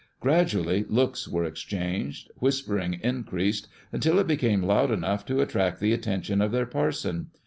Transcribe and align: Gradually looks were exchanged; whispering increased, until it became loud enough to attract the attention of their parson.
Gradually 0.19 0.83
looks 0.89 1.27
were 1.27 1.43
exchanged; 1.45 2.31
whispering 2.37 2.95
increased, 3.03 3.67
until 3.91 4.17
it 4.17 4.25
became 4.25 4.63
loud 4.63 4.89
enough 4.89 5.27
to 5.27 5.41
attract 5.41 5.79
the 5.79 5.93
attention 5.93 6.41
of 6.41 6.51
their 6.51 6.65
parson. 6.65 7.27